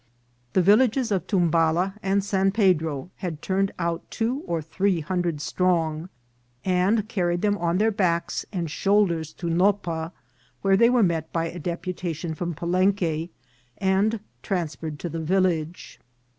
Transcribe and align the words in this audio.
The 0.53 0.63
villages 0.63 1.11
of 1.11 1.27
Tumbala 1.27 1.93
and 2.01 2.23
San* 2.23 2.51
Pedro 2.51 3.11
had 3.17 3.39
turned 3.39 3.71
out 3.77 4.01
two 4.09 4.41
or 4.47 4.59
three 4.59 5.01
hundred 5.01 5.39
strong, 5.41 6.09
and 6.65 7.07
carried 7.07 7.43
them 7.43 7.55
on 7.59 7.77
their 7.77 7.91
backs 7.91 8.43
and 8.51 8.67
shoulders 8.71 9.31
to 9.33 9.45
Nopa, 9.47 10.11
where 10.63 10.75
they 10.75 10.89
were 10.89 11.03
met 11.03 11.31
by 11.31 11.49
a 11.51 11.59
deputa 11.59 12.15
tion 12.15 12.33
from 12.33 12.55
Palenque, 12.55 13.29
and 13.77 14.19
transferred 14.41 14.97
to 14.97 15.07
the 15.07 15.21
village. 15.21 15.99